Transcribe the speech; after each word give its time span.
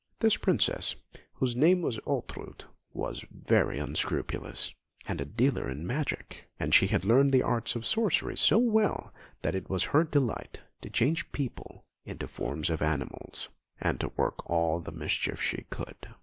This 0.19 0.35
Princess, 0.35 0.95
whose 1.35 1.55
name 1.55 1.83
was 1.83 1.99
Ortrud, 2.07 2.63
was 2.91 3.23
very 3.31 3.77
unscrupulous, 3.77 4.73
and 5.07 5.21
a 5.21 5.25
dealer 5.25 5.69
in 5.69 5.85
magic; 5.85 6.49
and 6.59 6.73
she 6.73 6.87
had 6.87 7.05
learnt 7.05 7.31
the 7.31 7.43
arts 7.43 7.75
of 7.75 7.85
sorcery 7.85 8.35
so 8.35 8.57
well 8.57 9.13
that 9.43 9.53
it 9.53 9.69
was 9.69 9.83
her 9.83 10.03
delight 10.03 10.59
to 10.81 10.89
change 10.89 11.31
people 11.31 11.85
into 12.03 12.25
the 12.25 12.31
forms 12.31 12.71
of 12.71 12.81
animals, 12.81 13.49
and 13.79 13.99
to 13.99 14.11
work 14.15 14.43
all 14.49 14.79
the 14.79 14.91
mischief 14.91 15.39
she 15.39 15.65
could. 15.69 16.07